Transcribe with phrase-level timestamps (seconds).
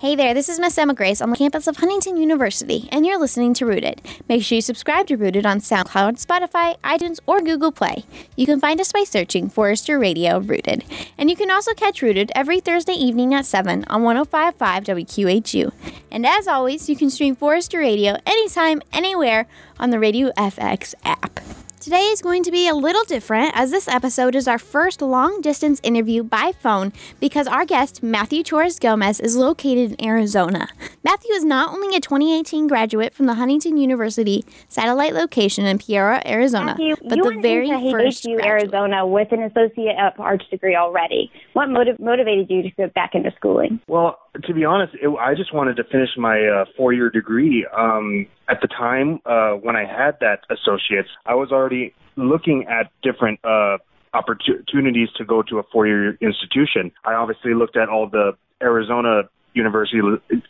[0.00, 3.18] Hey there, this is Miss Emma Grace on the campus of Huntington University, and you're
[3.18, 4.00] listening to Rooted.
[4.28, 8.04] Make sure you subscribe to Rooted on SoundCloud, Spotify, iTunes, or Google Play.
[8.36, 10.84] You can find us by searching Forester Radio Rooted.
[11.18, 15.72] And you can also catch Rooted every Thursday evening at 7 on 1055 WQHU.
[16.12, 19.48] And as always, you can stream Forester Radio anytime, anywhere
[19.80, 21.40] on the Radio FX app.
[21.88, 25.40] Today is going to be a little different as this episode is our first long
[25.40, 30.68] distance interview by phone because our guest, Matthew Torres Gomez, is located in Arizona.
[31.02, 36.20] Matthew is not only a 2018 graduate from the Huntington University satellite location in Peoria,
[36.26, 38.74] Arizona, Matthew, but the very into first HU graduate.
[38.74, 41.32] Arizona with an associate of arts degree already.
[41.54, 43.80] What motiv- motivated you to go back into schooling?
[43.88, 47.66] Well, to be honest, it, I just wanted to finish my uh, four-year degree.
[47.76, 52.90] Um, at the time uh, when I had that associate's, I was already looking at
[53.02, 53.78] different uh,
[54.14, 56.92] opportunities to go to a four-year institution.
[57.04, 59.22] I obviously looked at all the Arizona
[59.58, 60.00] university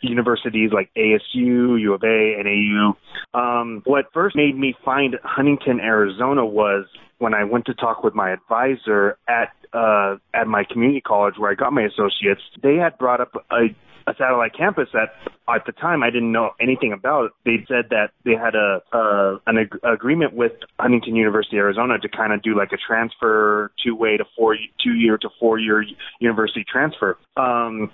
[0.01, 3.39] universities like ASU, U of A, and AU.
[3.39, 6.85] Um, what first made me find Huntington, Arizona, was
[7.17, 11.51] when I went to talk with my advisor at uh, at my community college where
[11.51, 12.41] I got my associates.
[12.61, 13.75] They had brought up a
[14.09, 15.09] a satellite campus that
[15.47, 17.31] at the time I didn't know anything about.
[17.45, 22.09] They said that they had a uh, an ag- agreement with Huntington University, Arizona, to
[22.09, 25.83] kind of do like a transfer two way to four two year to four year
[26.19, 27.17] university transfer.
[27.37, 27.91] Um,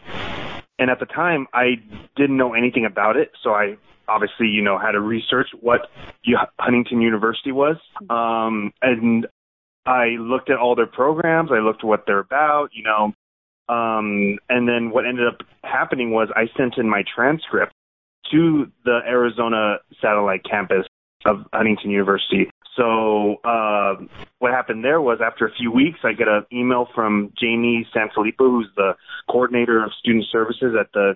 [0.79, 1.75] and at the time, I
[2.15, 5.89] didn't know anything about it, so I obviously you know had to research what
[6.59, 7.77] Huntington University was,
[8.09, 9.27] um, and
[9.85, 11.51] I looked at all their programs.
[11.51, 13.13] I looked at what they're about, you know.
[13.67, 17.73] Um, and then what ended up happening was I sent in my transcript
[18.31, 20.85] to the Arizona satellite campus
[21.25, 22.49] of Huntington University.
[22.75, 23.95] So uh,
[24.45, 28.45] what happened there was after a few weeks, I get an email from Jamie Sanfilippo,
[28.45, 28.91] who's the
[29.27, 31.15] coordinator of student services at the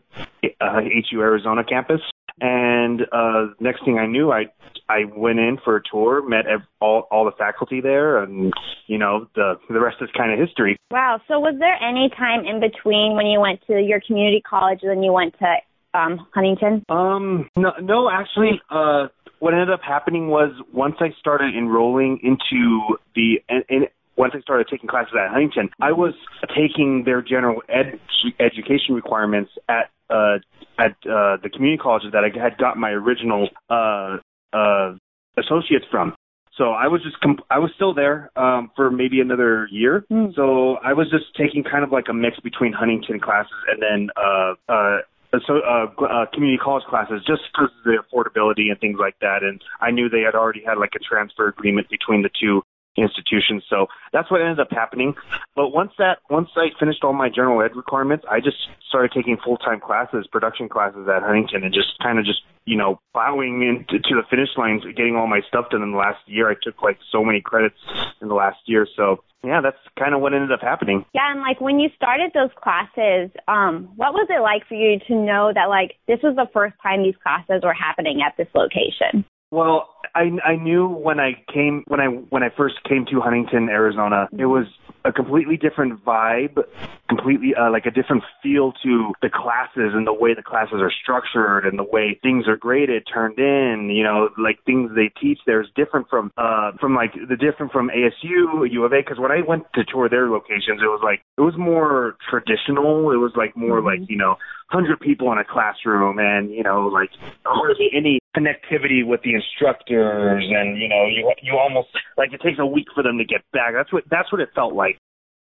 [0.60, 0.80] uh,
[1.12, 2.02] HU Arizona campus.
[2.42, 4.46] And uh, next thing I knew, I
[4.90, 8.52] I went in for a tour, met ev- all all the faculty there, and
[8.88, 10.76] you know the the rest is kind of history.
[10.90, 11.22] Wow.
[11.28, 14.90] So was there any time in between when you went to your community college and
[14.90, 15.56] then you went to
[15.94, 16.84] um, Huntington?
[16.90, 19.08] Um, no, no, actually, uh,
[19.40, 24.42] what ended up happening was once I started enrolling into the, and, and once I
[24.42, 26.14] started taking classes at Huntington, I was
[26.50, 28.00] taking their general ed-
[28.40, 30.40] education requirements at, uh,
[30.78, 34.18] at, uh, the community colleges that I had got my original, uh,
[34.52, 34.96] uh,
[35.38, 36.16] associates from.
[36.58, 40.06] So I was just comp- I was still there um, for maybe another year.
[40.12, 40.36] Mm.
[40.36, 44.10] So I was just taking kind of like a mix between Huntington classes and then
[44.18, 44.98] uh, uh,
[45.46, 49.44] so uh, uh, community college classes, just because of the affordability and things like that.
[49.44, 52.64] And I knew they had already had like a transfer agreement between the two
[52.98, 53.64] institutions.
[53.70, 55.16] So that's what ended up happening.
[55.56, 58.58] But once that once I finished all my general ed requirements, I just
[58.88, 62.78] started taking full time classes, production classes at Huntington, and just kind of just you
[62.78, 66.20] know plowing into to the finish lines, getting all my stuff done in the last
[66.28, 66.50] year.
[66.50, 67.80] I took like so many credits
[68.22, 68.88] in the last year.
[68.96, 71.06] So yeah, that's kind of what ended up happening.
[71.14, 75.00] Yeah, and like when you started those classes, um, what was it like for you
[75.08, 78.50] to know that like this was the first time these classes were happening at this
[78.54, 79.26] location?
[79.52, 83.70] Well, I I knew when I came when I when I first came to Huntington,
[83.70, 84.66] Arizona, it was
[85.06, 86.62] a completely different vibe,
[87.08, 90.92] completely uh, like a different feel to the classes and the way the classes are
[90.92, 93.90] structured and the way things are graded, turned in.
[93.90, 97.72] You know, like things they teach there is different from uh from like the different
[97.72, 98.98] from ASU, U of A.
[99.00, 103.12] Because when I went to tour their locations, it was like it was more traditional.
[103.12, 104.36] It was like more like you know
[104.70, 107.10] hundred people in a classroom and you know like
[107.44, 112.60] hardly any connectivity with the instructors and you know you you almost like it takes
[112.60, 113.74] a week for them to get back.
[113.74, 115.00] That's what that's what it felt like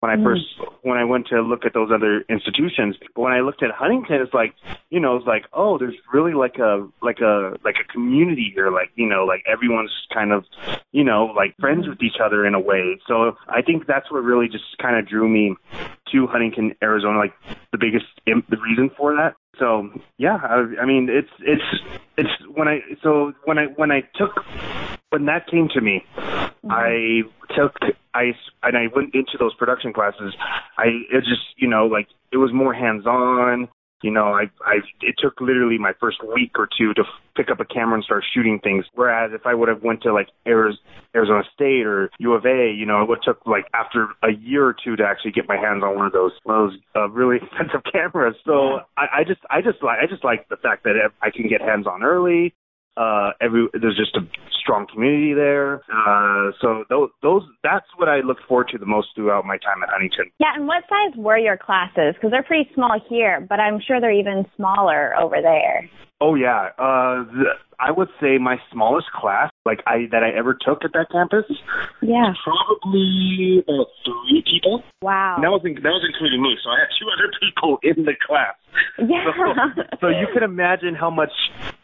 [0.00, 0.24] when I mm-hmm.
[0.24, 0.44] first
[0.82, 2.96] when I went to look at those other institutions.
[3.14, 4.54] But when I looked at Huntington, it's like
[4.88, 8.70] you know, it's like oh, there's really like a like a like a community here.
[8.70, 10.44] Like you know, like everyone's kind of
[10.92, 11.90] you know like friends mm-hmm.
[11.90, 13.00] with each other in a way.
[13.06, 15.54] So I think that's what really just kind of drew me
[16.12, 17.18] to Huntington, Arizona.
[17.18, 17.34] Like
[17.72, 19.34] the biggest the reason for that.
[19.58, 21.82] So yeah, I, I mean it's it's
[22.16, 24.44] it's when I so when I when I took
[25.10, 26.04] when that came to me,
[26.68, 27.22] I
[27.56, 27.76] took
[28.14, 30.34] I and I went into those production classes.
[30.78, 33.68] I it just you know like it was more hands on.
[34.02, 37.50] You know, I I it took literally my first week or two to f- pick
[37.50, 38.86] up a camera and start shooting things.
[38.94, 40.78] Whereas if I would have went to like Ariz-
[41.14, 44.32] Arizona State or U of A, you know, it would have took like after a
[44.32, 47.36] year or two to actually get my hands on one of those those uh, really
[47.42, 48.36] expensive cameras.
[48.46, 51.46] So I, I just I just like I just like the fact that I can
[51.48, 52.54] get hands on early.
[53.00, 54.20] Uh, every there's just a
[54.60, 55.76] strong community there.
[55.88, 59.82] Uh, so those those that's what I look forward to the most throughout my time
[59.82, 60.26] at Huntington.
[60.38, 62.14] Yeah, and what size were your classes?
[62.14, 65.88] Because they're pretty small here, but I'm sure they're even smaller over there.
[66.20, 70.52] Oh yeah, uh, the, I would say my smallest class, like I that I ever
[70.52, 71.46] took at that campus,
[72.02, 72.34] Yeah.
[72.44, 74.84] probably about three people.
[75.00, 75.36] Wow.
[75.36, 78.04] And that was in, that was including me, so I had two other people in
[78.04, 78.54] the class.
[79.00, 79.24] Yeah.
[79.34, 81.32] So, so you can imagine how much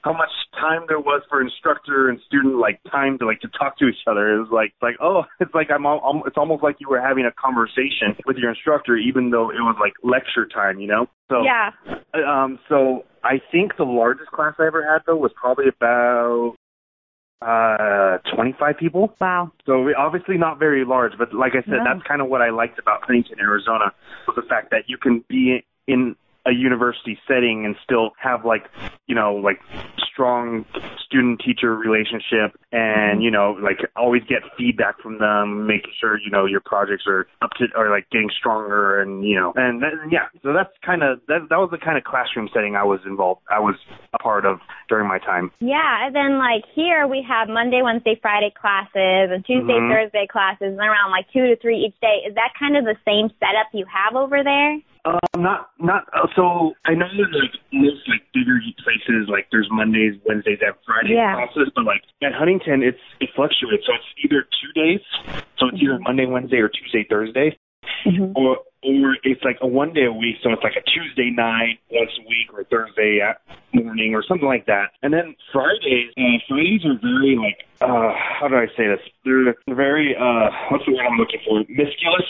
[0.06, 3.76] how much time there was for instructor and student like time to like to talk
[3.78, 4.34] to each other.
[4.34, 7.00] It was like like oh, it's like I'm, al- I'm it's almost like you were
[7.00, 11.06] having a conversation with your instructor, even though it was like lecture time, you know.
[11.28, 11.70] So yeah.
[12.14, 16.54] um, so I think the largest class I ever had though was probably about
[17.42, 19.12] uh 25 people.
[19.20, 19.50] Wow.
[19.66, 21.84] So obviously not very large, but like I said, No.
[21.84, 23.92] that's kind of what I liked about Huntington, Arizona,
[24.28, 26.14] was the fact that you can be in
[26.46, 28.70] a university setting and still have like,
[29.06, 29.60] you know, like
[30.12, 30.64] strong
[31.04, 36.30] student teacher relationship and, you know, like always get feedback from them, making sure, you
[36.30, 39.92] know, your projects are up to, or like getting stronger and, you know, and that,
[40.10, 43.00] yeah, so that's kind of, that, that was the kind of classroom setting I was
[43.04, 43.76] involved, I was
[44.14, 44.58] a part of
[44.88, 45.52] during my time.
[45.60, 49.92] Yeah, and then like here we have Monday, Wednesday, Friday classes and Tuesday, Mhm.
[49.92, 52.24] Thursday classes and around like two to three each day.
[52.26, 54.80] Is that kind of the same setup you have over there?
[55.06, 56.74] Um, not not uh, so.
[56.84, 61.34] I know that like most like bigger places, like there's Mondays, Wednesdays, and Fridays Yeah.
[61.34, 63.86] classes, but like at Huntington, it's it fluctuates.
[63.86, 65.00] So it's either two days,
[65.58, 67.56] so it's either Monday, Wednesday, or Tuesday, Thursday,
[68.34, 70.36] or or it's like a one day a week.
[70.42, 73.42] So it's like a Tuesday night once a week, or Thursday at
[73.72, 74.90] morning, or something like that.
[75.02, 79.00] And then Fridays, uh, Fridays are very like uh, how do I say this?
[79.24, 81.60] They're very uh, what's the word I'm looking for?
[81.68, 82.26] Misculous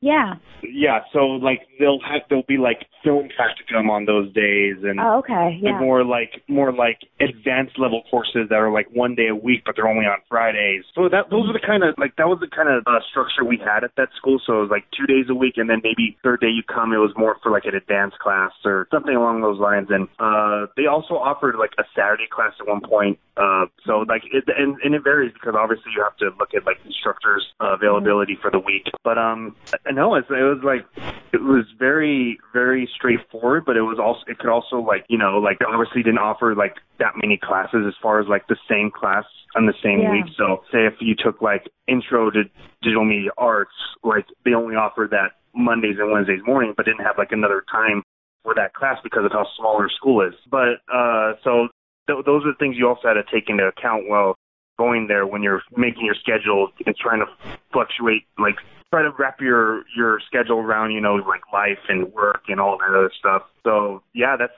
[0.00, 0.34] Yeah.
[0.62, 5.18] yeah, so like they'll have they'll be like film practicum on those days and Oh,
[5.18, 5.54] okay.
[5.54, 5.80] and Yeah.
[5.80, 9.74] more like more like advanced level courses that are like one day a week but
[9.76, 10.84] they're only on Fridays.
[10.94, 13.44] So that those are the kind of like that was the kind of uh, structure
[13.44, 14.38] we had at that school.
[14.46, 16.92] So it was like two days a week and then maybe third day you come
[16.92, 19.88] it was more for like an advanced class or something along those lines.
[19.90, 23.18] And uh they also offered like a Saturday class at one point.
[23.36, 26.66] Uh so like it and, and it varies because obviously you have to look at
[26.66, 28.86] like instructors uh, availability for the week.
[29.04, 29.56] But um
[29.86, 30.84] I know it's, it was like
[31.32, 35.38] it was very very straightforward but it was also it could also like you know
[35.38, 39.24] like obviously didn't offer like that many classes as far as like the same class
[39.56, 40.12] on the same Yeah.
[40.12, 42.44] week so say if you took like intro to
[42.82, 43.72] digital media arts
[44.02, 48.02] like they only offered that mondays and wednesdays morning but didn't have like another time
[48.42, 51.68] for that class because of how small our school is but uh so
[52.06, 54.34] th- those are the things you also had to take into account while
[54.78, 57.26] going there when you're making your schedule and trying to
[57.72, 58.56] fluctuate like
[58.90, 62.78] try to wrap your your schedule around you know like life and work and all
[62.78, 64.52] that other stuff so yeah that's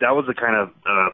[0.00, 1.08] that was the kind of uh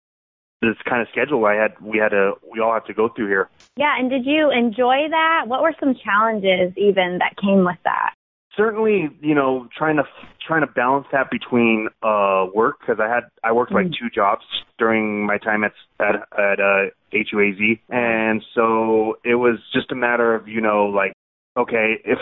[0.62, 3.26] this kind of schedule i had we had to we all had to go through
[3.26, 5.44] here Yeah, and did you enjoy that?
[5.46, 8.14] What were some challenges even that came with that?
[8.60, 10.02] Certainly you know trying to
[10.46, 13.94] trying to balance that between uh work because i had i worked like Mm.
[13.98, 14.42] two jobs
[14.78, 20.34] during my time at at at uh huaz and so it was just a matter
[20.34, 21.12] of you know like
[21.56, 22.18] okay if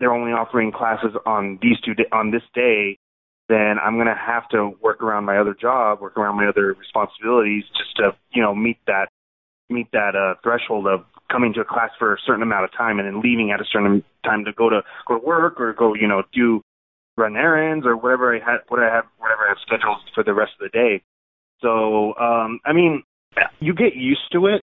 [0.00, 2.98] they're only offering classes on these two on this day
[3.48, 6.74] then i'm going to have to work around my other job work around my other
[6.74, 9.06] responsibilities just to you know meet that
[9.70, 12.98] meet that uh threshold of coming to a class for a certain amount of time
[12.98, 15.94] and then leaving at a certain time to go to go to work or go
[15.94, 16.62] you know do
[17.16, 20.34] run errands or whatever I had what I have whatever I have scheduled for the
[20.34, 21.02] rest of the day.
[21.60, 23.02] So um I mean
[23.60, 24.62] you get used to it.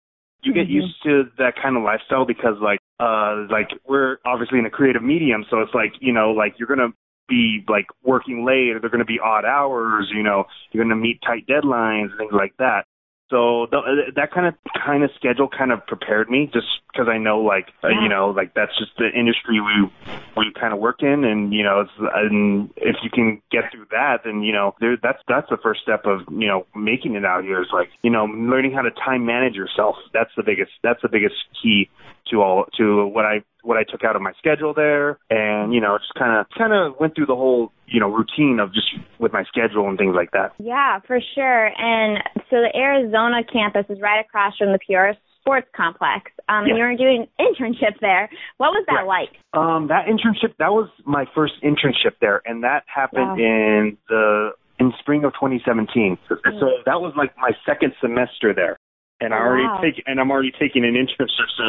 [0.42, 0.70] You get Mhm.
[0.82, 5.02] used to that kind of lifestyle because like uh like we're obviously in a creative
[5.02, 6.92] medium so it's like you know like you're gonna
[7.28, 11.20] be like working late or they're gonna be odd hours you know you're gonna meet
[11.22, 12.84] tight deadlines and things like that
[13.30, 14.54] so th- that kind of
[14.85, 18.30] kind of schedule kind of prepared me just because I know like uh, you know
[18.30, 19.90] like that's just the industry we
[20.37, 23.87] we kind of work in and you know it's and if you can get through
[23.90, 27.25] that then you know there that's that's the first step of you know making it
[27.25, 29.97] out here is like you know learning how to time manage yourself.
[30.12, 31.90] That's the biggest that's the biggest key
[32.30, 35.80] to all to what I what I took out of my schedule there and you
[35.80, 38.87] know just kind of kind of went through the whole you know routine of just
[39.18, 41.66] with my schedule and things like that Yeah, for sure.
[41.76, 46.30] And so the Arizona campus is right across from the Peoria Sports Complex.
[46.49, 46.70] Um, Yeah.
[46.75, 48.28] and you were doing internship there.
[48.58, 49.28] What was that Right.
[49.30, 49.30] like?
[49.52, 53.37] Um, that internship, that was my first internship there, and that happened Wow.
[53.37, 56.18] in the in spring of 2017.
[56.28, 56.37] So
[56.85, 58.76] that was like my second semester there.
[59.20, 59.80] And I Oh, already wow.
[59.82, 61.49] take and I'm already taking an internship.
[61.56, 61.64] So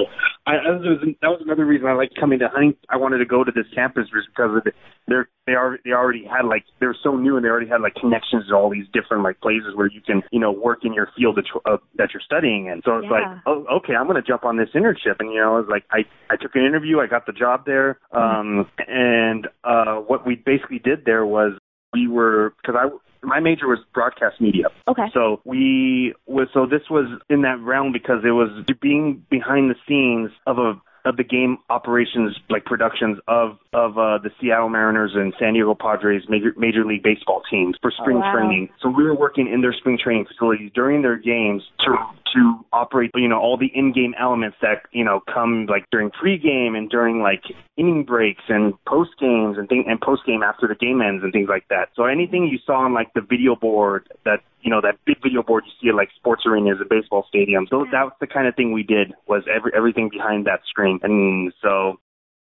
[0.45, 2.79] I, I that, was, that was another reason I liked coming to Huntington.
[2.89, 4.71] I wanted to go to this campus was because of the,
[5.07, 7.79] they're they are they already had like they were so new and they already had
[7.81, 10.93] like connections to all these different like places where you can you know work in
[10.93, 12.81] your field that you're, uh, that you're studying in.
[12.83, 13.39] So it's like Yeah.
[13.45, 15.99] oh okay I'm gonna jump on this internship and you know I was like I
[16.29, 20.79] I took an interview I got the job there um and uh what we basically
[20.79, 21.53] did there was
[21.93, 22.89] we were because I
[23.23, 24.65] my major was broadcast media.
[24.87, 25.07] Okay.
[25.13, 28.49] So we was so this was in that realm because it was
[28.81, 34.17] being behind the scenes of a of the game operations like productions of of uh,
[34.21, 38.21] the Seattle Mariners and San Diego Padres major major league baseball teams for spring Oh,
[38.21, 38.33] wow.
[38.33, 38.69] training.
[38.81, 41.95] So we were working in their spring training facilities during their games to
[42.35, 46.75] to operate you know all the in-game elements that you know come like during pre-game
[46.75, 47.43] and during like
[47.77, 51.31] inning breaks and post games and thing and post game after the game ends and
[51.31, 51.89] things like that.
[51.95, 55.41] So anything you saw on like the video board that you know that big video
[55.41, 57.69] board you see at like sports arenas and baseball stadiums.
[57.69, 60.99] So that was the kind of thing we did was every everything behind that screen.
[61.03, 62.01] And so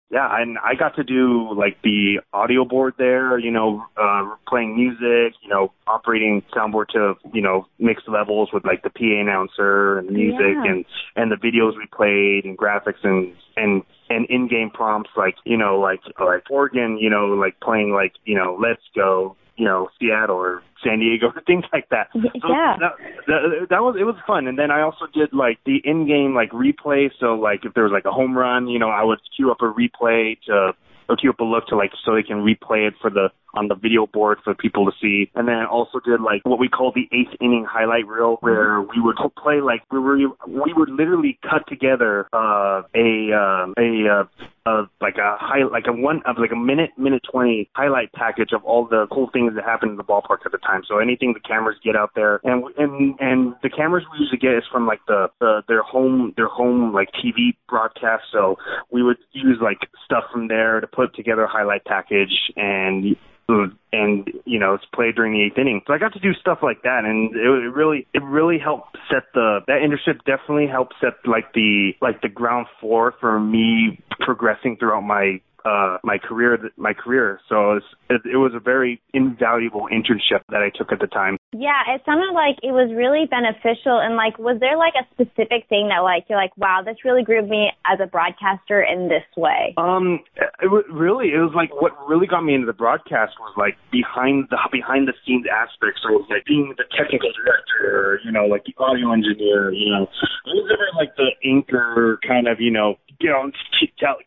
[0.09, 4.77] yeah, and I got to do like the audio board there, you know, uh, playing
[4.77, 9.99] music, you know, operating soundboard to, you know, mixed levels with like the PA announcer
[9.99, 10.71] and the music Yeah.
[10.71, 10.85] and,
[11.17, 15.81] and the videos we played and graphics and, and, and in-game prompts like, you know,
[15.81, 20.37] like, like organ, you know, like playing like, you know, let's go, you know, Seattle
[20.37, 22.09] or San Diego, or things like that.
[22.13, 22.77] So Yeah.
[22.81, 22.93] that,
[23.27, 24.47] that that was it was fun.
[24.47, 27.11] And then I also did like the in-game like replay.
[27.21, 29.59] So like if there was like a home run, you know, I would queue up
[29.61, 30.73] a replay to
[31.09, 33.69] or queue up a look to like so they can replay it for the on
[33.69, 35.31] the video board for people to see.
[35.35, 39.01] And then also did like what we call the eighth inning highlight reel, where we
[39.01, 44.25] would play like we were we would literally cut together uh, a um, a uh,
[44.67, 48.51] uh, like a high like a one of like a minute minute twenty highlight package
[48.53, 50.83] of all the cool things that happened in the ballpark at the time.
[50.89, 54.55] So anything the cameras get out there, and and and the cameras we usually get
[54.55, 58.25] is from like the, the their home their home like TV broadcast.
[58.33, 58.57] So
[58.91, 63.17] we would use like stuff from there to put together a highlight package and
[63.49, 65.83] and you know it's played during the eighth inning.
[65.87, 68.97] So I got to do stuff like that, and it, it really it really helped
[69.11, 74.01] set the that internship definitely helped set like the like the ground floor for me
[74.21, 77.41] progressing throughout my uh my career my career.
[77.49, 81.37] So it, it was a very invaluable internship that I took at the time.
[81.53, 83.99] Yeah, it sounded like it was really beneficial.
[83.99, 87.25] And like, was there like a specific thing that like you're like, wow, this really
[87.25, 89.75] grew me as a broadcaster in this way?
[89.77, 90.21] Um,
[90.61, 93.75] it was really, it was like what really got me into the broadcast was like
[93.91, 96.05] behind the behind the scenes aspects.
[96.05, 99.91] So it was like being the technical director, you know, like the audio engineer, you
[99.91, 100.07] know,
[100.47, 103.53] I was never like the anchor kind of, you know, get on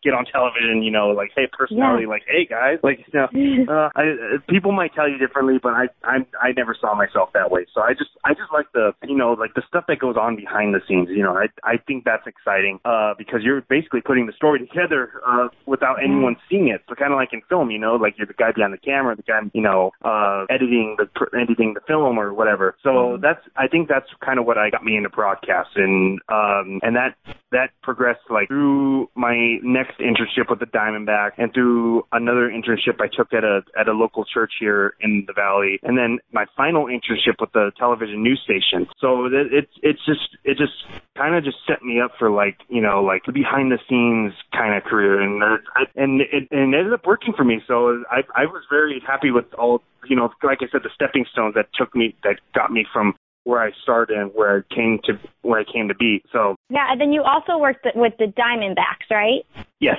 [0.02, 3.28] get on television, you know, like hey personality, like hey guys, like you know,
[3.68, 7.50] uh, I, people might tell you differently, but I I I never saw myself that
[7.50, 7.66] way.
[7.74, 10.36] So I just I just like the you know like the stuff that goes on
[10.36, 11.08] behind the scenes.
[11.10, 15.22] You know, I I think that's exciting uh, because you're basically putting the story together
[15.26, 16.82] uh, without anyone seeing it.
[16.88, 19.16] So kind of like in film, you know, like you're the guy behind the camera,
[19.16, 22.76] the guy you know uh, editing the pr- editing the film or whatever.
[22.82, 26.80] So that's I think that's kind of what I got me into broadcast and um,
[26.82, 27.16] and that
[27.52, 30.66] that progressed like through my next internship with the
[31.20, 35.24] Diamondback and through another internship I took at a at a local church here in
[35.26, 38.88] the valley, and then my final internship with the television news station.
[39.00, 40.72] So it, it's it's just it just
[41.16, 44.32] kind of just set me up for like you know like the behind the scenes
[44.52, 45.56] kind of career, and uh,
[45.96, 47.60] and it and it ended up working for me.
[47.66, 51.26] So I I was very happy with all you know like I said the stepping
[51.30, 54.98] stones that took me that got me from where I started and where I came
[55.04, 56.22] to where I came to be.
[56.32, 59.44] So Yeah, and then you also worked with the Diamondbacks, right?
[59.80, 59.96] yes,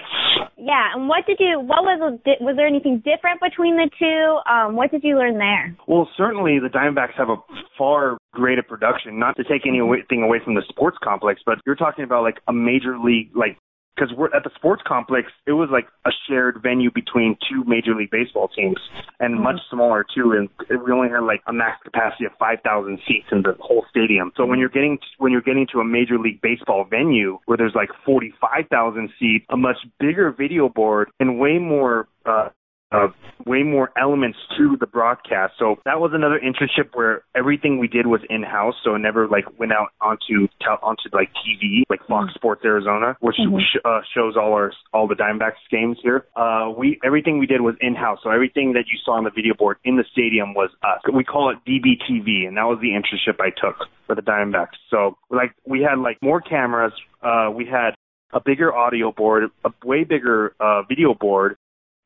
[0.57, 1.59] Yeah, and what did you?
[1.59, 4.39] What was was there anything different between the two?
[4.51, 5.75] Um, what did you learn there?
[5.87, 7.37] Well, certainly the Diamondbacks have a
[7.77, 9.17] far greater production.
[9.19, 12.53] Not to take anything away from the sports complex, but you're talking about like a
[12.53, 13.57] major league, like
[13.95, 15.31] because we're at the sports complex.
[15.45, 18.77] It was like a shared venue between two major league baseball teams,
[19.19, 20.33] and much smaller too.
[20.33, 20.49] And
[20.83, 24.31] we only had like a max capacity of 5,000 seats in the whole stadium.
[24.35, 27.75] So when you're getting when you're getting to a major league baseball venue where there's
[27.75, 32.07] like 45,000 seats, a much bigger video board, and way more.
[32.25, 32.49] Uh,
[32.91, 33.07] uh,
[33.45, 35.53] way more elements to the broadcast.
[35.57, 38.75] So that was another internship where everything we did was in house.
[38.83, 43.15] So it never like went out onto tel- onto like TV, like Fox Sports Arizona,
[43.21, 46.25] which sh- uh, shows all our all the Diamondbacks games here.
[46.35, 48.19] Uh, we everything we did was in house.
[48.23, 51.01] So everything that you saw on the video board in the stadium was us.
[51.13, 54.77] We call it DBTV, and that was the internship I took for the Diamondbacks.
[54.89, 56.93] So like we had like more cameras.
[57.23, 57.91] Uh, we had
[58.33, 61.57] a bigger audio board, a way bigger uh, video board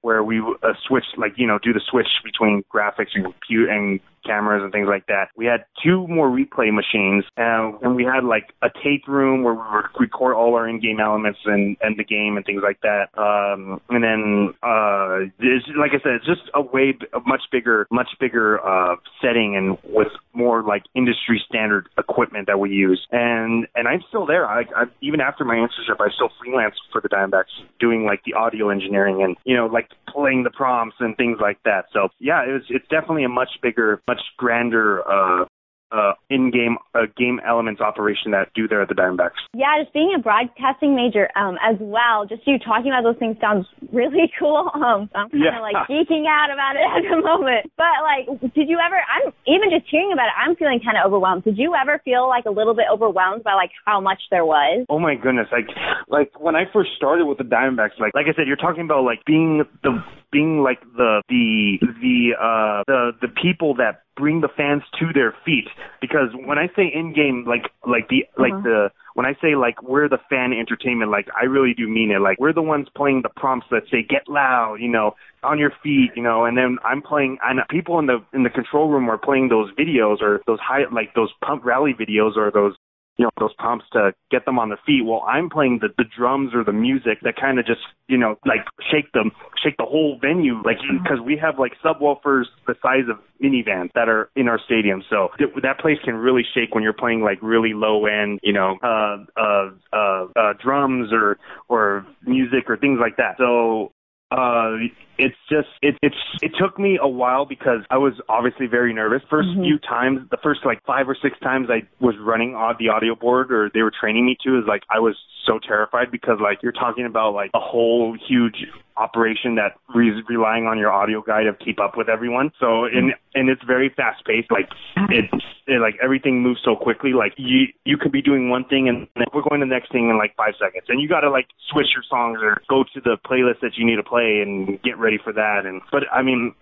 [0.06, 4.00] where we uh, switch, like you know, do the switch between graphics and compute and
[4.26, 5.30] cameras and things like that.
[5.36, 9.54] We had two more replay machines, uh, and we had like a tape room where
[9.54, 13.10] we would record all our in-game elements and and the game and things like that.
[13.18, 17.88] Um, and then, uh, it's, like I said, it's just a way a much bigger,
[17.92, 23.06] much bigger uh, setting and with more like industry standard equipment that we use.
[23.12, 24.48] And and I'm still there.
[24.48, 28.34] I, I even after my internship, I still freelance for the Diamondbacks, doing like the
[28.34, 31.86] audio engineering and you know like playing the prompts and things like that.
[31.92, 35.46] So yeah, it was, it's definitely a much bigger, much grander uh,
[35.92, 39.38] uh, in-game uh, game elements operation that do there at the Diamondbacks.
[39.54, 42.26] Yeah, just being a broadcasting major um, as well.
[42.28, 44.68] Just you talking about those things sounds really cool.
[44.74, 45.62] Um, I'm kind of Yeah.
[45.62, 47.72] like geeking out about it at the moment.
[47.78, 48.98] But like, did you ever?
[48.98, 50.36] I'm even just hearing about it.
[50.36, 51.44] I'm feeling kind of overwhelmed.
[51.46, 54.86] Did you ever feel like a little bit overwhelmed by like how much there was?
[54.90, 55.48] Oh my goodness!
[55.54, 55.70] Like,
[56.10, 59.06] like when I first started with the Diamondbacks, like, like I said, you're talking about
[59.06, 60.02] like being the
[60.36, 65.34] being like the the the uh the the people that bring the fans to their
[65.46, 65.68] feet.
[66.02, 69.82] Because when I say in game, like like the like the when I say like
[69.82, 72.20] we're the fan entertainment, like I really do mean it.
[72.20, 75.72] Like we're the ones playing the prompts that say get loud, you know, on your
[75.82, 79.10] feet, you know, and then I'm playing and people in the in the control room
[79.10, 82.76] are playing those videos or those high like those pump rally videos or those
[83.18, 85.02] you know those pumps to get them on their feet.
[85.06, 88.38] Well, I'm playing the the drums or the music that kind of just you know
[88.46, 89.32] like shake them,
[89.64, 94.10] shake the whole venue, like because we have like subwoofers the size of minivans that
[94.10, 95.04] are in our stadium.
[95.10, 98.54] So th- that place can really shake when you're playing like really low end, you
[98.54, 101.38] know, uh, uh, uh, uh, drums or
[101.70, 103.36] or music or things like that.
[103.38, 103.92] So
[104.32, 104.78] uh
[105.18, 109.22] it's just it it's it took me a while because I was obviously very nervous.
[109.32, 109.64] 1st mm-hmm.
[109.64, 113.16] few times, the first like five or six times I was running on the audio
[113.16, 116.64] board or they were training me to is like I was so terrified because like
[116.64, 118.66] you're talking about like a whole huge
[118.98, 122.52] operation that re- relying on your audio guy to keep up with everyone.
[122.60, 124.52] So and and it's very fast paced.
[124.52, 124.70] Like
[125.10, 125.26] it,
[125.68, 127.14] it like everything moves so quickly.
[127.14, 129.92] Like you you could be doing one thing and then we're going to the next
[129.92, 132.84] thing in like five seconds, and you got to like switch your songs or go
[132.94, 135.66] to the playlist that you need to play and get ready for that.
[135.66, 136.54] And but I mean,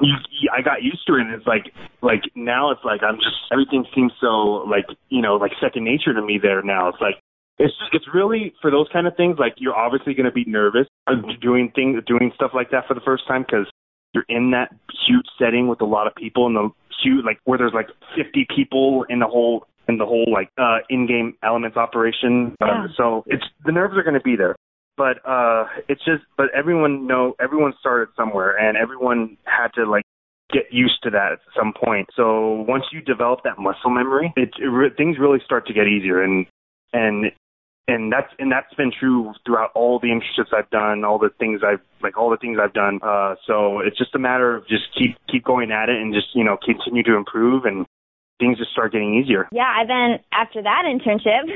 [0.56, 1.22] I got used to it.
[1.22, 1.72] And it's like
[2.02, 6.14] like now it's like I'm just everything seems so like you know like second nature
[6.14, 6.90] to me there now.
[6.90, 7.16] It's like
[7.60, 10.88] it's it's really for those kind of things like you're obviously going to be nervous
[11.08, 13.68] uh, doing things doing stuff like that for the first time because
[14.14, 14.70] you're in that
[15.08, 16.70] huge setting with a lot of people in the
[17.04, 17.88] huge like where there's like
[18.18, 22.86] 50 people in the whole in the whole like uh in-game elements operation Yeah.
[22.86, 24.56] uh, so it's the nerves are going to be there
[24.98, 30.04] but uh it's just but everyone know everyone started somewhere and everyone had to like
[30.52, 34.50] get used to that at some point so once you develop that muscle memory it,
[34.60, 36.46] it re- things really start to get easier and
[36.94, 37.32] and
[37.88, 41.62] and that's and that's been true throughout all the internships I've done, all the things
[41.66, 43.00] I've like all the things I've done.
[43.04, 46.28] Uh, so it's just a matter of just keep keep going at it and just
[46.34, 47.86] you know continue to improve and
[48.40, 49.48] things just start getting easier.
[49.52, 51.48] Yeah, and then after that internship,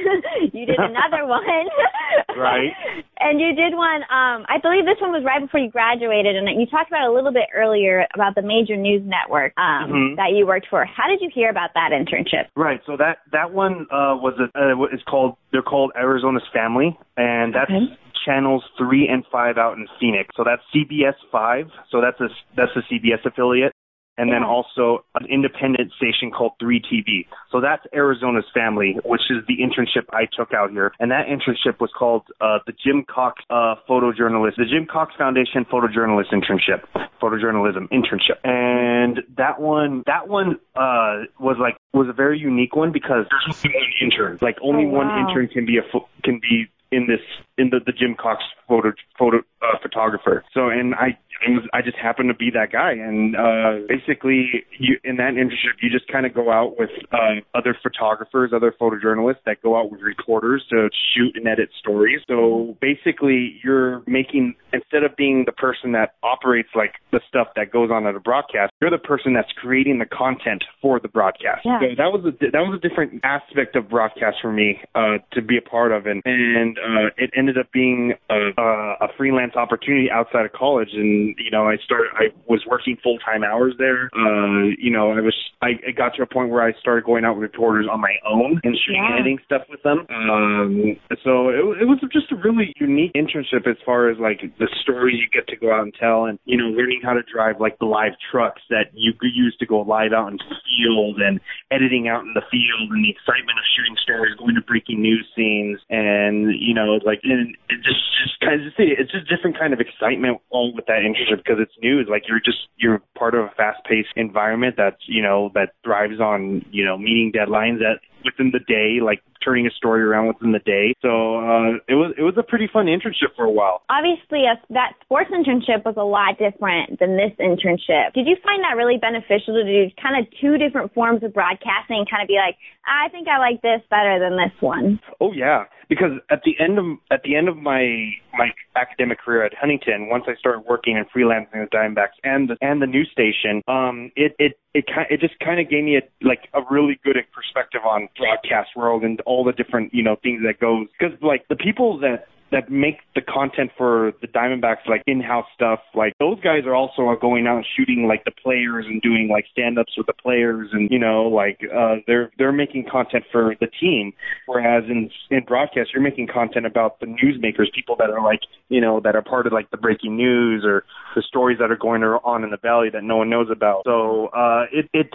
[0.54, 1.43] you did another one.
[2.35, 2.71] Right.
[3.19, 6.45] And you did one, um, I believe this one was right before you graduated, and
[6.61, 10.15] you talked about a little bit earlier about the major news network um, Mhm.
[10.17, 10.85] that you worked for.
[10.85, 12.45] How did you hear about that internship?
[12.55, 12.79] Right.
[12.85, 17.55] So that that one uh, was a uh, it's called they're called Arizona's Family, and
[17.55, 17.97] that's Okay.
[18.23, 20.29] channels three and five out in Phoenix.
[20.37, 21.71] So that's CBS five.
[21.89, 23.73] So that's a that's a CBS affiliate.
[24.17, 24.47] And then Yeah.
[24.47, 27.27] also an independent station called 3TV.
[27.51, 30.91] So that's Arizona's Family, which is the internship I took out here.
[30.99, 35.65] And that internship was called uh, the Jim Cox uh, Photojournalist, the Jim Cox Foundation
[35.65, 36.82] Photojournalist Internship,
[37.21, 38.38] Photojournalism Internship.
[38.43, 43.65] And that one, that one uh, was like was a very unique one because there's
[43.65, 44.38] only one intern.
[44.41, 45.19] Like only Oh, one wow.
[45.27, 47.19] intern can be a pho- can be in this
[47.58, 50.43] in the the Jim Cox photo photo uh, photographer.
[50.53, 54.65] So and I I was- I just happened to be that guy and uh basically
[54.78, 58.71] you in that internship you just kind of go out with uh other photographers, other
[58.80, 62.21] photojournalists that go out with reporters to shoot and edit stories.
[62.28, 67.71] So basically you're making instead of being the person that operates like the stuff that
[67.71, 71.62] goes on at a broadcast, you're the person that's creating the content for the broadcast.
[71.65, 71.80] Yeah.
[71.80, 75.41] So that was a that was a different aspect of broadcast for me uh, to
[75.41, 79.56] be a part of, and and uh, it ended up being a, a, a freelance
[79.56, 80.89] opportunity outside of college.
[80.93, 84.09] And you know, I started I was working full time hours there.
[84.15, 87.25] Uh, you know, I was I it got to a point where I started going
[87.25, 89.45] out with reporters on my own and shooting Yeah.
[89.45, 90.05] stuff with them.
[90.09, 94.67] Um, so it, it was just a really unique internship as far as like the
[94.81, 97.59] stories you get to go out and tell, and you know, learning how to drive
[97.59, 101.17] like the live trucks that you could use to go live out into the field
[101.21, 101.39] and
[101.71, 105.25] editing out in the field and the excitement of shooting stories, going to breaking news
[105.35, 109.57] scenes, and you know, like and it just just kind of just it's just different
[109.57, 112.08] kind of excitement all with that internship because it's news.
[112.10, 116.65] Like you're just you're part of a fast-paced environment that's you know that thrives on
[116.71, 120.60] you know meeting deadlines that within the day, like turning a story around within the
[120.60, 120.93] day.
[121.01, 123.84] So uh, it was it was a pretty fun internship for a while.
[123.89, 128.13] Obviously, a, that sports internship was a lot different than this internship.
[128.13, 132.06] Did you find that really beneficial to do kind of two different forms of broadcasting
[132.10, 134.99] kind of be like, I think I like this better than this one?
[135.21, 139.45] Oh yeah, because at the end of at the end of my my academic career
[139.45, 143.10] at Huntington, once I started working and freelancing with Diamondbacks and the and the news
[143.12, 146.62] station, um, it it it kind it just kind of gave me a like a
[146.69, 150.88] really good perspective on broadcast world and all the different you know things that goes
[150.97, 155.79] because like the people that that make the content for the Diamondbacks like in-house stuff.
[155.93, 159.45] Like those guys are also going out and shooting like the players and doing like
[159.51, 163.67] stand-ups with the players and you know like uh they're they're making content for the
[163.79, 164.13] team
[164.45, 168.81] whereas in in broadcast you're making content about the newsmakers, people that are like, you
[168.81, 170.83] know, that are part of like the breaking news or
[171.15, 173.83] the stories that are going on in the valley that no one knows about.
[173.86, 175.07] So uh it it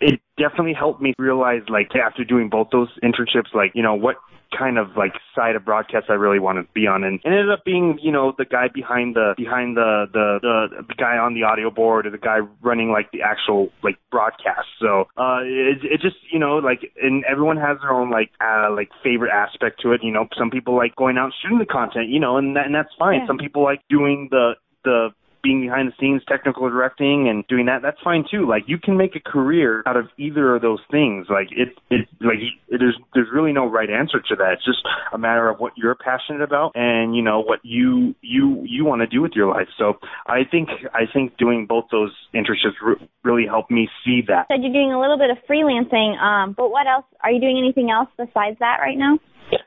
[0.00, 4.16] it definitely helped me realize like after doing both those internships like, you know, what
[4.56, 7.50] kind of like side of broadcast I really wanted to be on, and, and ended
[7.50, 11.34] up being you know the guy behind the behind the, the the the guy on
[11.34, 14.66] the audio board or the guy running like the actual like broadcast.
[14.80, 18.72] So uh, it it just you know like and everyone has their own like uh,
[18.74, 20.00] like favorite aspect to it.
[20.02, 22.66] You know, some people like going out and shooting the content, you know, and that,
[22.66, 23.20] and that's fine.
[23.20, 23.26] Yeah.
[23.26, 25.10] Some people like doing the the
[25.42, 28.96] being behind the scenes technical directing and doing that that's fine too like you can
[28.96, 32.96] make a career out of either of those things like it it like it, there's
[33.14, 36.42] there's really no right answer to that it's just a matter of what you're passionate
[36.42, 39.94] about and you know what you you you want to do with your life so
[40.26, 44.62] i think i think doing both those internships re- really helped me see that said
[44.62, 47.04] you're doing a little bit of freelancing, um, but what else?
[47.22, 49.18] Are you doing anything else besides that right now?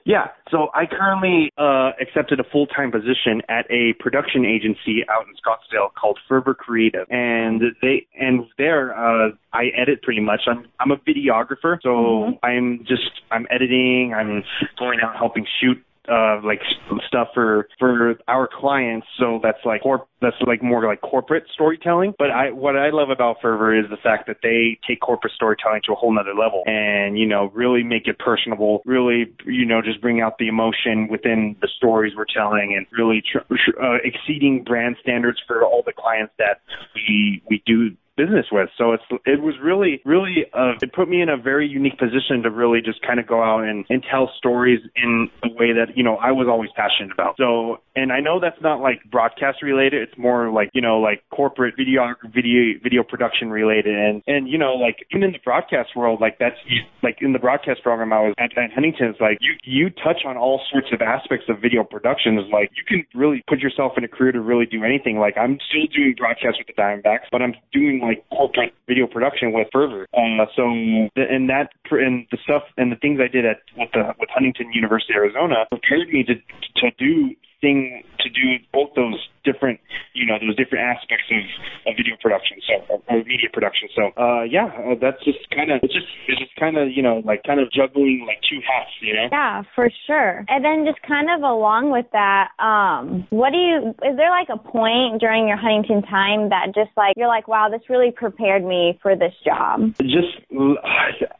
[0.05, 5.25] Yeah, so I currently uh, accepted a full time position at a production agency out
[5.27, 10.41] in Scottsdale called Fervor Creative, and they and there uh, I edit pretty much.
[10.47, 12.39] I'm I'm a videographer, so Mhm.
[12.43, 14.13] I'm just I'm editing.
[14.13, 14.43] I'm
[14.77, 16.61] going out helping shoot uh like
[17.07, 19.07] stuff for for our clients.
[19.19, 22.13] So that's like corp that's like more like corporate storytelling.
[22.17, 25.81] But i what i love about fervor is the fact that they take corporate storytelling
[25.85, 29.81] to a whole nother level and you know really make it personable really you know
[29.81, 34.63] just bring out the emotion within the stories we're telling and really tr- uh, exceeding
[34.63, 36.61] brand standards for all the clients that
[36.95, 38.69] we we do business with.
[38.77, 42.43] So it's it was really really uh, it put me in a very unique position
[42.43, 45.95] to really just kind of go out and, and tell stories in a way that
[45.95, 47.35] you know I was always passionate about.
[47.37, 50.01] So and I know that's not like broadcast related.
[50.01, 53.95] It's more like you know like corporate video video video production related.
[53.95, 56.57] And and you know like even in the broadcast world like that's
[57.01, 59.07] like in the broadcast program I was at, at Huntington.
[59.07, 62.37] It's like you you touch on all sorts of aspects of video production.
[62.37, 65.17] It's like you can really put yourself in a career to really do anything.
[65.17, 69.51] Like I'm still doing broadcast with the Diamondbacks, but I'm doing like corporate video production
[69.51, 70.07] with Fervor.
[70.13, 74.13] Uh, so and that and the stuff and the things I did at with the
[74.19, 79.79] with Huntington University, Arizona, prepared me to to do thing to do both those different
[80.13, 81.43] you know those different aspects of,
[81.87, 85.71] of video production so or, or media production so uh yeah uh, that's just kind
[85.71, 88.59] of it's just it's just kind of you know like kind of juggling like two
[88.63, 90.45] hats you know Yeah, for sure.
[90.47, 94.49] And then just kind of along with that, um, what do you is there like
[94.53, 98.63] a point during your Huntington time that just like you're like, wow, this really prepared
[98.63, 99.95] me for this job?
[99.99, 100.37] just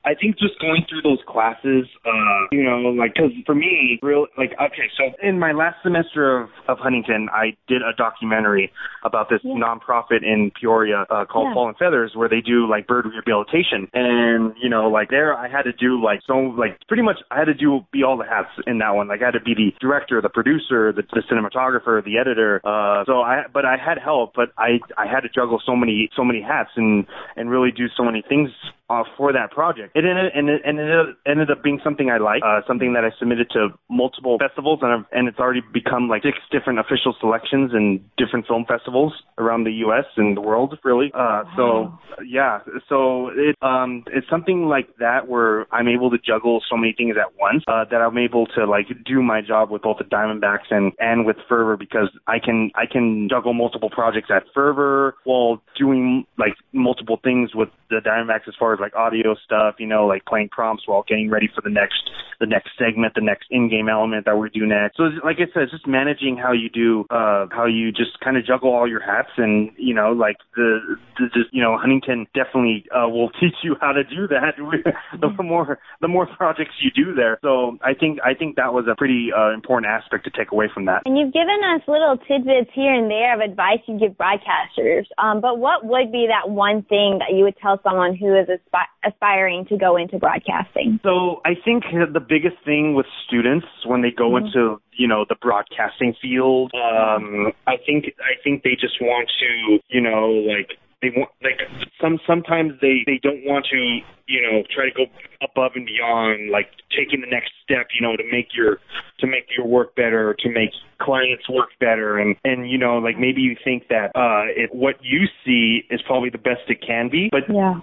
[0.06, 4.28] I think just going through those classes, uh, you know, like because for me, real
[4.38, 8.72] like okay, so in my last semester of of Huntington, I did a documentary
[9.04, 9.56] about this Yeah.
[9.56, 11.54] nonprofit in Peoria uh, called Yeah.
[11.54, 15.64] Fallen Feathers, where they do like bird rehabilitation, and you know, like there, I had
[15.64, 18.50] to do like so like pretty much I had to do be all the hats
[18.68, 19.08] in that one.
[19.08, 22.62] Like I had to be the director, the producer, the, the cinematographer, the editor.
[22.64, 26.10] Uh, so I but I had help, but I I had to juggle so many
[26.16, 28.50] so many hats and and really do so many things
[28.90, 29.96] uh, for that project.
[29.96, 33.04] It ended and it ended up, ended up being something I like, uh, something that
[33.04, 37.16] I submitted to multiple festivals, and I've, and it's already become like six different official
[37.20, 40.06] selections in different film festivals around the U.S.
[40.18, 41.12] and the world, really.
[41.14, 46.62] Uh, so yeah, so it um it's something like that where I'm able to juggle
[46.70, 49.82] so many things at once uh, that I'm able to like do my job with
[49.82, 54.30] both the Diamondbacks and and with Fervor because I can I can juggle multiple projects
[54.30, 59.36] at Fervor while doing like multiple things with the Diamondbacks as far as like audio
[59.44, 62.04] stuff, you know, like playing prompts while getting ready for the next
[62.40, 64.98] the next segment, the next in-game element that we do next.
[64.98, 68.38] So like I said, it's just managing how you do uh how you just kind
[68.38, 72.28] of juggle all your hats and you know like the, the just you know Huntington
[72.34, 74.60] definitely uh will teach you how to do that
[75.22, 77.40] the more the more projects you do there.
[77.42, 80.68] So I think I think that was a pretty uh, important aspect to take away
[80.74, 81.04] from that.
[81.06, 85.06] And you've given us little tidbits here and there of advice you give broadcasters.
[85.18, 88.48] Um, but what would be that one thing that you would tell someone who is
[88.48, 88.73] aspi-
[89.06, 91.00] aspiring to go into broadcasting?
[91.04, 94.48] So I think the biggest thing with students when they go mm-hmm.
[94.48, 99.80] into you know the broadcasting field, um, I think I think they just want to
[99.90, 101.60] you know like they want like
[102.02, 105.06] some sometimes they they don't want to you know try to go
[105.44, 108.80] above and beyond like taking the next step you know to make your
[109.20, 113.20] to make your work better to make clients work better and and you know like
[113.20, 117.10] maybe you think that uh it, what you see is probably the best it can
[117.10, 117.80] be but yeah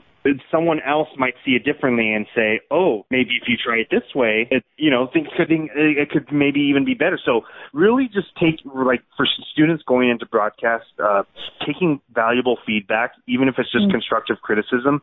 [0.50, 4.14] someone else might see it differently and say, "Oh, maybe if you try it this
[4.14, 8.28] way, it you know things could it could maybe even be better." So really, just
[8.36, 11.22] take like for students going into broadcast, uh,
[11.66, 13.92] taking valuable feedback, even if it's just mm-hmm.
[13.92, 15.02] constructive criticism,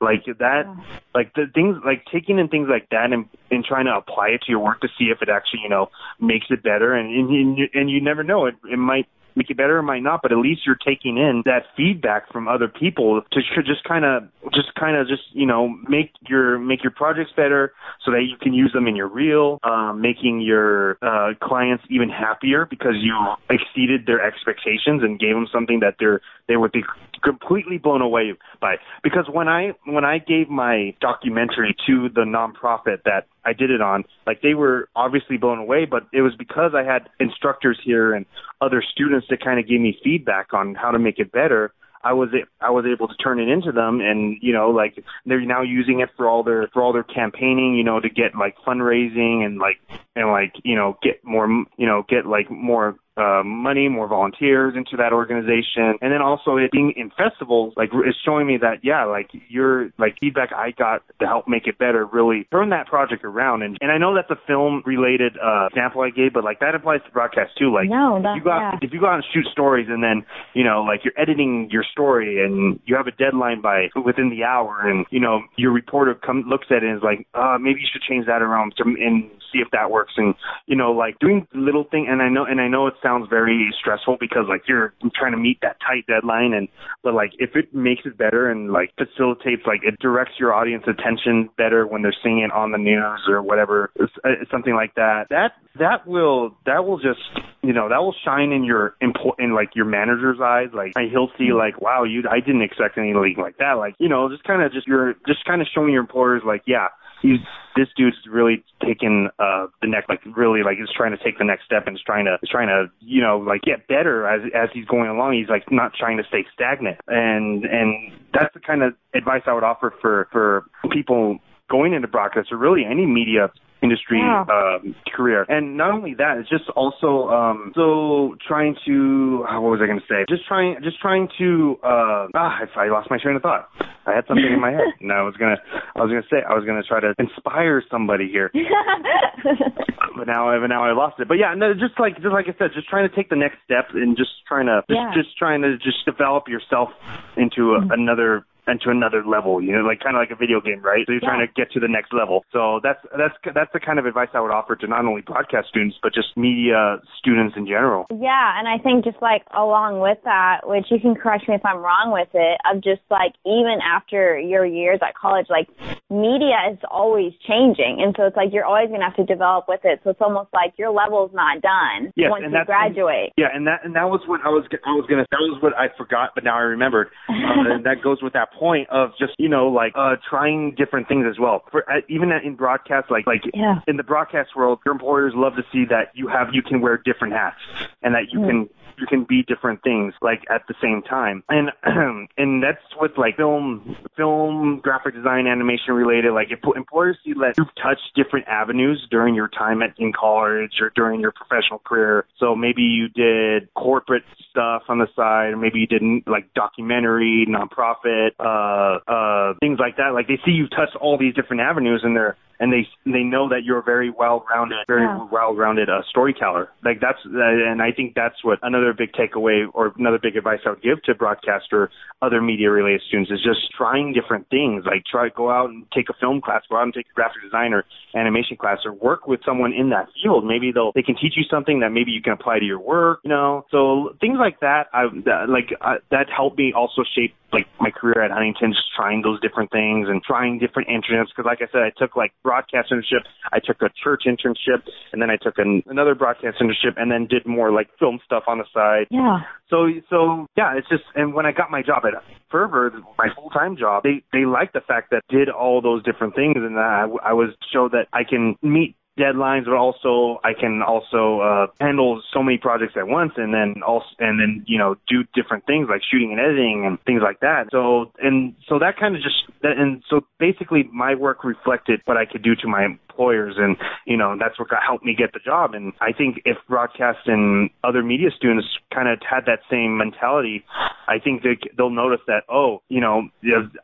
[0.00, 0.76] like that, yeah.
[1.14, 4.42] like the things like taking in things like that and and trying to apply it
[4.42, 5.90] to your work to see if it actually you know
[6.20, 9.06] makes it better, and and you, and you never know it it might
[9.38, 12.48] make it better, it might not, but at least you're taking in that feedback from
[12.48, 16.82] other people to just kind of, just kind of, just you know, make your make
[16.82, 17.72] your projects better
[18.04, 22.08] so that you can use them in your reel, um, making your uh, clients even
[22.08, 23.14] happier because you
[23.48, 26.82] exceeded their expectations and gave them something that they're they would be
[27.22, 28.76] completely blown away by.
[29.02, 33.80] Because when I when I gave my documentary to the nonprofit that I did it
[33.80, 38.14] on, like they were obviously blown away, but it was because I had instructors here
[38.14, 38.26] and
[38.60, 41.72] other students that kind of gave me feedback on how to make it better.
[42.02, 42.28] I was
[42.60, 46.00] I was able to turn it into them, and you know, like they're now using
[46.00, 49.58] it for all their for all their campaigning, you know, to get like fundraising and
[49.58, 49.80] like
[50.14, 54.74] and like you know get more you know get like more uh, money, more volunteers
[54.76, 58.78] into that organization, and then also it being in festivals, like it's showing me that
[58.82, 62.86] yeah, like your like feedback I got to help make it better really turn that
[62.86, 63.62] project around.
[63.62, 66.74] And and I know that's a film related uh, example I gave, but like that
[66.74, 67.72] applies to broadcast too.
[67.72, 68.86] Like no, that, you go out, yeah.
[68.86, 71.84] if you go out and shoot stories, and then you know like you're editing your
[71.90, 76.14] story, and you have a deadline by within the hour, and you know your reporter
[76.14, 78.84] come looks at it and is like, uh, maybe you should change that around to,
[78.84, 80.34] and see if that works, and
[80.66, 82.06] you know like doing little thing.
[82.08, 85.38] And I know and I know it sounds very stressful because like you're trying to
[85.38, 86.68] meet that tight deadline and
[87.02, 90.84] but like if it makes it better and like facilitates like it directs your audience
[90.86, 95.26] attention better when they're seeing it on the news or whatever uh, something like that
[95.30, 97.20] that that will that will just
[97.62, 101.52] you know that will shine in your in like your manager's eyes like he'll see
[101.52, 104.72] like wow you I didn't expect anything like that like you know just kind of
[104.72, 106.88] just you're just kind of showing your employers like yeah
[107.22, 107.40] he's
[107.76, 111.44] this dude's really taking uh the next like really like is trying to take the
[111.44, 114.42] next step and is trying to is trying to you know like get better as
[114.54, 118.60] as he's going along he's like not trying to stay stagnant and and that's the
[118.60, 121.38] kind of advice I would offer for for people
[121.70, 123.50] going into broadcast or really any media
[123.82, 124.44] industry yeah.
[124.50, 125.46] um, career.
[125.48, 130.00] And not only that, it's just also um, so trying to what was I going
[130.00, 130.24] to say?
[130.28, 133.68] Just trying, just trying to uh, ah, I lost my train of thought.
[134.08, 135.60] I had something in my head, and I was gonna,
[135.94, 138.50] I was gonna say, I was gonna try to inspire somebody here,
[140.16, 141.28] but now, but now I lost it.
[141.28, 143.58] But yeah, no, just like, just like I said, just trying to take the next
[143.64, 145.12] step and just trying to, just, yeah.
[145.14, 146.88] just trying to just develop yourself
[147.36, 147.92] into a, mm-hmm.
[147.92, 151.08] another and to another level, you know, like kind of like a video game, right?
[151.08, 151.32] So you're yeah.
[151.32, 152.44] trying to get to the next level.
[152.52, 155.68] So that's that's that's the kind of advice I would offer to not only broadcast
[155.72, 158.04] students but just media students in general.
[158.12, 161.64] Yeah, and I think just like along with that, which you can correct me if
[161.64, 165.72] I'm wrong with it, of just like even after your years at college, like
[166.12, 169.80] media is always changing, and so it's like you're always gonna have to develop with
[169.84, 170.00] it.
[170.04, 173.32] So it's almost like your level's not done yes, once you graduate.
[173.40, 175.72] Yeah, and that and that was what I was I was gonna that was what
[175.72, 177.08] I forgot, but now I remembered.
[177.48, 181.08] Uh, and that goes with that point of just you know like uh trying different
[181.08, 181.64] things as well.
[181.70, 183.80] For uh, even in broadcast, like like yeah.
[183.86, 186.96] in the broadcast world, your employers love to see that you have you can wear
[186.98, 187.60] different hats
[188.02, 188.48] and that you mm.
[188.48, 191.42] can you can be different things like at the same time.
[191.48, 191.70] And
[192.36, 197.54] and that's with like film film graphic design animation related like if employers see that
[197.56, 202.26] you've touched different avenues during your time at in college or during your professional career.
[202.38, 207.46] So maybe you did corporate stuff on the side or maybe you didn't like documentary
[207.48, 210.10] nonprofit uh uh things like that.
[210.14, 213.48] Like they see you touch all these different avenues and they're and they they know
[213.48, 215.28] that you're a very well-rounded, very Yeah.
[215.30, 216.68] well-rounded uh, storyteller.
[216.84, 220.60] Like that's, uh, and I think that's what another big takeaway or another big advice
[220.66, 221.90] I would give to broadcast or
[222.20, 224.84] other media-related students is just trying different things.
[224.84, 227.42] Like try go out and take a film class, go out and take a graphic
[227.42, 230.44] designer animation class, or work with someone in that field.
[230.44, 233.20] Maybe they'll they can teach you something that maybe you can apply to your work.
[233.24, 234.88] You know, so things like that.
[234.92, 238.92] I that, like uh, that helped me also shape like my career at Huntington, just
[238.94, 241.28] trying those different things and trying different internships.
[241.34, 244.82] Because like I said, I took like broadcast internship, I took a church internship,
[245.12, 248.44] and then I took an, another broadcast internship, and then did more like film stuff
[248.46, 249.06] on the side.
[249.10, 249.40] Yeah.
[249.70, 253.50] So so yeah, it's just and when I got my job at Fervor, my full
[253.50, 256.76] time job, they they liked the fact that I did all those different things, and
[256.76, 256.80] that
[257.24, 261.66] I, I was showed that I can meet deadlines, but also I can also uh,
[261.80, 265.66] handle so many projects at once, and then also and then you know do different
[265.66, 267.68] things like shooting and editing and things like that.
[267.72, 272.16] So and so that kind of just that, and so basically my work reflected what
[272.16, 273.76] I could do to my employers, and
[274.06, 275.74] you know that's what helped me get the job.
[275.74, 280.64] And I think if broadcast and other media students kind of had that same mentality,
[281.08, 283.28] I think they, they'll notice that oh, you know,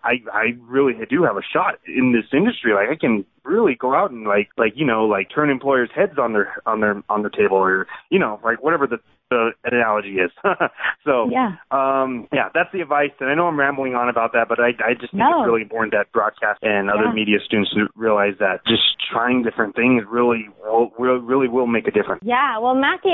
[0.02, 2.72] I I really do have a shot in this industry.
[2.74, 6.18] Like I can really go out and like like you know like turn employers' heads
[6.18, 8.98] on their on their on their table or you know like whatever the
[9.30, 10.30] the analogy is.
[11.04, 11.56] so Yeah.
[11.70, 13.10] um yeah, that's the advice.
[13.20, 15.40] And I know I'm rambling on about that, but I I just think No.
[15.40, 17.12] it's really important that broadcast and other Yeah.
[17.12, 21.90] media students realize that just trying different things really will, will really will make a
[21.90, 22.22] difference.
[22.24, 23.12] Yeah, well, Matthew,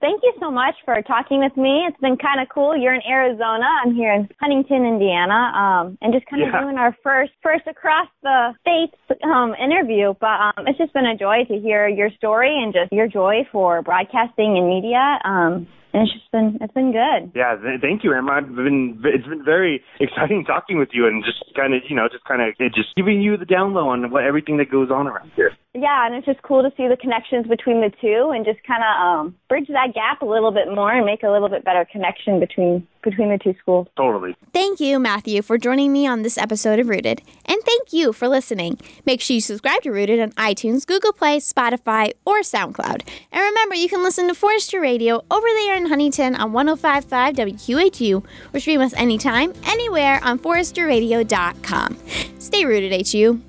[0.00, 1.84] thank you so much for talking with me.
[1.88, 2.76] It's been kind of cool.
[2.76, 3.66] You're in Arizona.
[3.84, 6.60] I'm here in Huntington, Indiana, um, and just kind of Yeah.
[6.62, 10.14] doing our first first across the states um, interview.
[10.20, 13.46] But um, it's just been a joy to hear your story and just your joy
[13.52, 15.04] for broadcasting and media.
[15.24, 17.32] Um, and it's just been it's been good.
[17.34, 18.32] Yeah, th- thank you, Emma.
[18.32, 22.08] I've been it's been very exciting talking with you and just kind of you know
[22.10, 25.06] just kind of just giving you the down low on what everything that goes on
[25.06, 25.52] around here.
[25.74, 28.82] Yeah, and it's just cool to see the connections between the two and just kind
[28.82, 31.84] of um, bridge that gap a little bit more and make a little bit better
[31.84, 33.86] connection between between the two schools.
[33.96, 34.34] Totally.
[34.52, 37.22] Thank you, Matthew, for joining me on this episode of Rooted.
[37.44, 38.78] And thank you for listening.
[39.06, 43.06] Make sure you subscribe to Rooted on iTunes, Google Play, Spotify, or SoundCloud.
[43.30, 48.24] And remember, you can listen to Forester Radio over there in Huntington on 1055 WQHU
[48.52, 51.98] or stream us anytime, anywhere on foresterradio.com.
[52.38, 53.40] Stay rooted, HU.